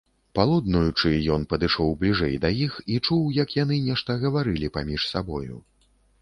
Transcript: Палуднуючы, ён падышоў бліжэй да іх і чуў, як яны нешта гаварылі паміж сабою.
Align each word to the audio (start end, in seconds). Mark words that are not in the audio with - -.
Палуднуючы, 0.37 1.11
ён 1.35 1.43
падышоў 1.51 1.91
бліжэй 1.99 2.33
да 2.45 2.49
іх 2.69 2.79
і 2.95 2.97
чуў, 3.05 3.21
як 3.43 3.53
яны 3.59 3.79
нешта 3.91 4.17
гаварылі 4.25 4.73
паміж 4.79 5.07
сабою. 5.13 5.55